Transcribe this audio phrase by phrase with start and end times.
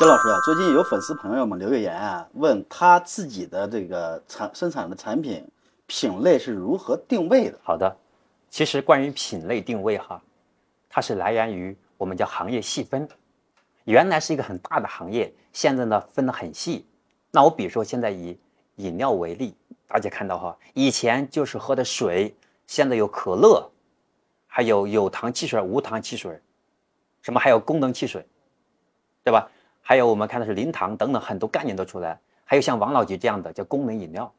[0.00, 5.46] 姜老师啊，最近有粉丝朋友们留言啊，问他自己的这个产生产的产品
[5.86, 7.56] 品类是如何定位的？
[7.62, 7.96] 好的，
[8.50, 10.20] 其实关于品类定位哈，
[10.88, 13.08] 它是来源于我们叫行业细分，
[13.84, 16.84] 原来是一个很大的行业，现在呢分得很细。
[17.30, 18.36] 那我比如说现在以
[18.76, 19.54] 饮料为例，
[19.86, 22.34] 大家看到哈，以前就是喝的水，
[22.66, 23.70] 现在有可乐，
[24.48, 26.36] 还有有糖汽水、无糖汽水，
[27.22, 28.26] 什么还有功能汽水，
[29.22, 29.48] 对吧？
[29.86, 34.32] 还有我们看的是零糖等等很多概念都出来，还有像王老吉这样的叫功能饮料，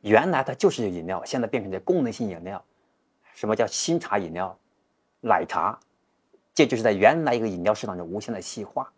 [0.00, 2.64] 原来它就是饮料，现在变成了功能性饮料。
[3.34, 4.58] 什么叫新茶饮料、
[5.20, 5.78] 奶茶？
[6.54, 8.90] 这就是在原来一个饮料市场中无限的细化。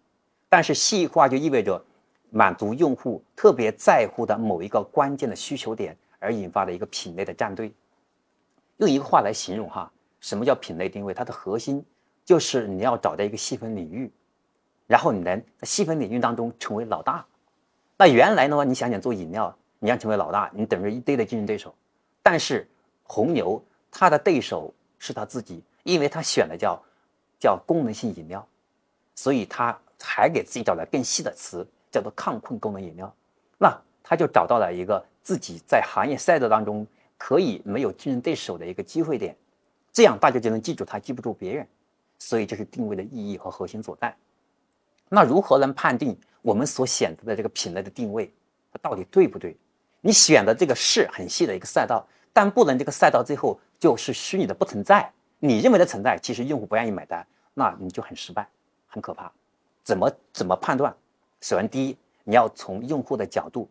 [0.48, 1.84] 但是细化就意味着
[2.30, 7.75] 满足用户特别在乎的某一个关键的需求点，而引发的一个品类的战队。
[8.77, 11.12] 用一个话来形容哈，什么叫品类定位？
[11.12, 11.84] 它的核心
[12.25, 14.09] 就是你要找到一个细分领域。
[14.87, 17.25] 然后你能在细分领域当中成为老大。
[17.97, 21.75] 那原来的话，你想想做饮料，你要成为老大，你等着一堆的竞争对手。
[22.22, 22.69] 但是
[23.03, 26.83] 红牛它的对手是他自己，因为他选的叫
[27.39, 28.47] 叫功能性饮料，
[29.14, 33.14] 所以他还给自己找了更细的词，叫做抗困功能饮料。
[33.58, 36.86] 那他就找到了一个自己在行业赛道当中
[37.17, 39.36] 可以没有竞争对手的一个机会点，
[39.92, 41.67] 这样大家就能记住他，记不住别人。
[42.19, 44.14] 所以这是定位的意义和核心所在。
[45.15, 48.29] 那如何能判定我们所选择的这个品类的定位，
[48.73, 49.57] 它到底对不对？
[50.01, 55.09] 你选的这个是很细的一个赛道，但不能这个赛道最后就是虚拟的不存在。
[55.39, 58.48] 你认为的存在，其实用户不愿意买单，那你就很失败，
[58.89, 59.31] 很可怕。
[59.85, 60.92] 怎么怎么判断？
[61.41, 63.69] 首先，第一，你要从用户的角度，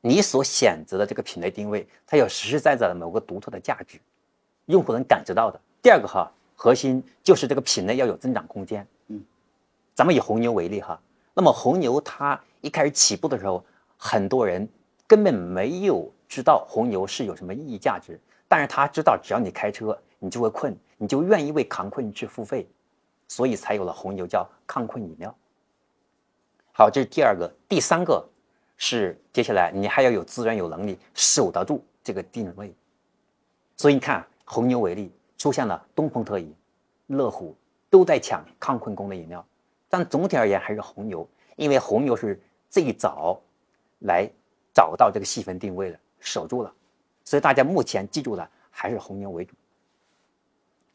[0.00, 4.00] 你所选择的这个品类定位，它有实实在在的某个独特的价值，
[4.66, 5.60] 用户能感知到的。
[5.82, 8.86] 第二个哈，核心就是这个品类要有增长空间。
[10.00, 10.98] 咱们以红牛为例哈，
[11.34, 13.62] 那么红牛它一开始起步的时候，
[13.98, 14.66] 很多人
[15.06, 22.66] 根本没有知道红牛是有什么意义价值，但是他知道只要你开车，你就会困，你就愿意为抗困去付费，
[23.28, 25.36] 所以才有了红牛叫抗困饮料。
[26.72, 28.26] 好，这是第二个，第三个
[28.78, 32.74] 是接下来你还要有资源有能力守得住这个定位，
[33.76, 36.54] 所以你看红牛为例，出现了东风特饮、
[37.08, 37.54] 乐虎
[37.90, 39.44] 都在抢抗困功能饮料。
[39.92, 42.40] 但总体而言还是红牛，因为红牛是
[42.70, 43.38] 最早
[43.98, 44.30] 来
[44.72, 46.72] 找到这个细分定位的，守住了，
[47.24, 49.52] 所以大家目前记住的还是红牛为主。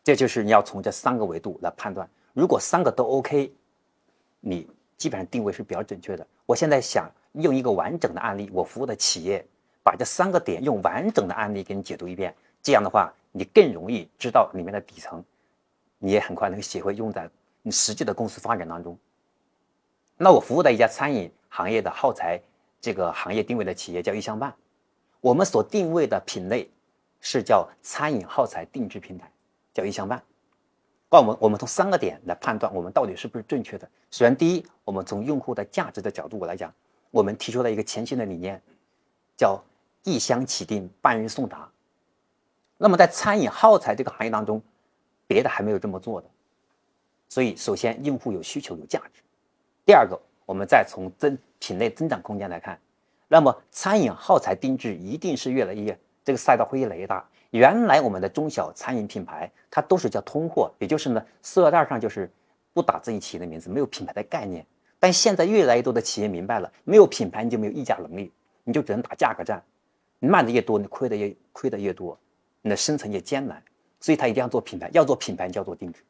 [0.02, 3.54] 这就是你要从这三个维度来判断，如果三个都 OK，
[4.40, 4.66] 你
[4.98, 6.26] 基本上定位是比较准确的。
[6.46, 9.46] 我现在想用一个完整的案例，我服务的企业
[9.84, 15.22] 把这三个点用完整的案例给你解读一遍，这样的话你更容易知道里面的底层，
[16.00, 17.30] 你也很快能学会用在。
[17.68, 18.96] 你实际的公司发展当中，
[20.18, 22.40] 那我服务的一家餐饮行业的耗材
[22.80, 24.54] 这个行业定位的企业叫易香办，
[25.20, 26.70] 我们所定位的品类
[27.22, 29.32] 是叫餐饮耗材定制平台，
[29.74, 30.22] 叫易香办。
[31.10, 33.90] 那我们我们从三个点来判断我们到底是不是正确的。
[34.12, 36.72] 首先，第一，我们从用户的价值的角度来讲，
[37.10, 38.62] 我们提出了一个全新的理念，
[39.36, 39.60] 叫
[40.04, 41.68] 一箱起订，半日送达。
[42.78, 44.62] 那么在餐饮耗材这个行业当中，
[45.26, 46.28] 别的还没有这么做的。
[47.30, 49.22] 所以，首先用户有需求有价值。
[49.86, 52.80] 第二个，我们再从增品类增长空间来看，
[53.28, 57.28] 那么餐饮耗材定制一定是越来越这个赛道会越来越大。
[57.52, 62.30] 原来我们的中小餐饮品牌它都是叫通货，也就是呢塑料袋上就是
[62.74, 64.66] 不打自己企业的名字，没有品牌的概念。
[65.00, 68.32] 但现在越来越多的企业明白了，没有品牌你就没有议价能力，
[68.64, 69.64] 你就只能打价格战，
[70.20, 72.18] 你卖的越多，你亏的越亏的越多，
[72.62, 73.62] 你的生存越艰难。
[74.00, 76.02] 所以他一定要做品牌，要做品牌就要做定制。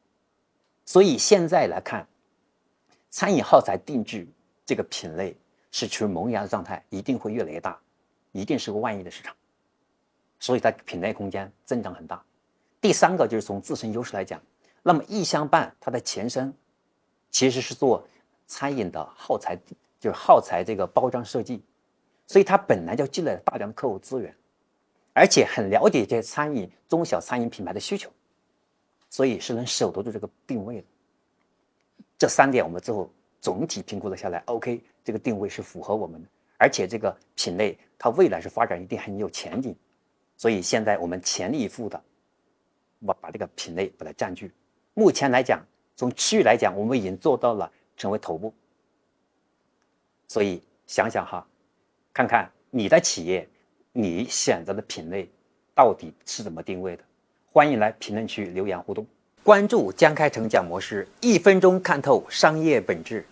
[0.86, 2.06] 所以现在来看，
[3.10, 4.26] 餐饮耗材定制
[4.64, 5.36] 这个品类
[5.72, 7.78] 是处于萌芽的状态，一定会越来越大，
[8.30, 9.34] 一定是个万亿的市场。
[10.38, 12.24] 所以它品类空间增长很大。
[12.80, 14.40] 第三个就是从自身优势来讲，
[14.82, 16.54] 那么易香办它的前身
[17.30, 18.06] 其实是做
[18.46, 19.58] 餐饮的耗材，
[19.98, 21.64] 就是耗材这个包装设计，
[22.28, 24.32] 所以它本来就积累了大量的客户资源，
[25.12, 28.08] 而且很了解这些餐饮中小餐饮品牌的需求。
[29.16, 30.86] 所以是能守得住这个定位的，
[32.18, 33.10] 这三点我们最后
[33.40, 36.28] 总体评估了下来，OK，这个定位是符合我们的，
[36.58, 39.74] 而且这个品类它未来是发展一定很有前景，
[40.36, 41.98] 所以现在我们全力以赴的，
[43.06, 44.52] 把把这个品类把它占据。
[44.92, 45.64] 目前来讲，
[45.94, 48.52] 从区域来讲，我们已经做到了成为头部。
[50.28, 51.48] 所以想想哈，
[52.12, 53.48] 看看你的企业，
[53.92, 55.26] 你选择的品类
[55.74, 57.04] 到底是怎么定位的？
[57.56, 59.06] 欢迎来评论区留言互动，
[59.42, 63.24] 关注江开成讲模式，一分钟看透商业本质。